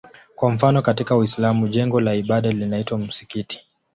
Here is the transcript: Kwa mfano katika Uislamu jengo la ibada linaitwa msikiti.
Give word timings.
Kwa 0.35 0.51
mfano 0.51 0.81
katika 0.81 1.15
Uislamu 1.15 1.67
jengo 1.67 2.01
la 2.01 2.13
ibada 2.13 2.51
linaitwa 2.51 2.97
msikiti. 2.97 3.65